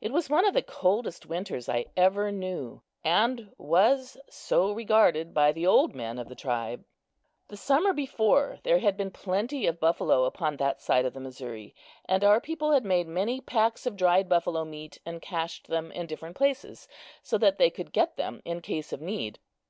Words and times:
It 0.00 0.10
was 0.10 0.30
one 0.30 0.46
of 0.46 0.54
the 0.54 0.62
coldest 0.62 1.26
winters 1.26 1.68
I 1.68 1.84
ever 1.98 2.32
knew, 2.32 2.80
and 3.04 3.52
was 3.58 4.16
so 4.30 4.72
regarded 4.72 5.34
by 5.34 5.52
the 5.52 5.66
old 5.66 5.94
men 5.94 6.18
of 6.18 6.30
the 6.30 6.34
tribe. 6.34 6.82
The 7.48 7.58
summer 7.58 7.92
before 7.92 8.58
there 8.62 8.78
had 8.78 8.96
been 8.96 9.10
plenty 9.10 9.66
of 9.66 9.78
buffalo 9.78 10.24
upon 10.24 10.56
that 10.56 10.80
side 10.80 11.04
of 11.04 11.12
the 11.12 11.20
Missouri, 11.20 11.74
and 12.06 12.24
our 12.24 12.40
people 12.40 12.70
had 12.72 12.86
made 12.86 13.06
many 13.06 13.38
packs 13.38 13.84
of 13.84 13.98
dried 13.98 14.30
buffalo 14.30 14.64
meat 14.64 14.98
and 15.04 15.20
cached 15.20 15.66
them 15.66 15.92
in 15.92 16.06
different 16.06 16.36
places, 16.38 16.88
so 17.22 17.36
that 17.36 17.58
they 17.58 17.68
could 17.68 17.92
get 17.92 18.16
them 18.16 18.40
in 18.46 18.62
case 18.62 18.94
of 18.94 19.02
need. 19.02 19.38